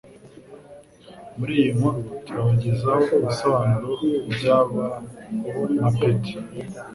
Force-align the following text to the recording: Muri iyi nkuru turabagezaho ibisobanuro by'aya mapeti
Muri 1.37 1.51
iyi 1.59 1.71
nkuru 1.77 1.99
turabagezaho 2.25 3.03
ibisobanuro 3.19 3.89
by'aya 4.33 4.85
mapeti 5.81 6.33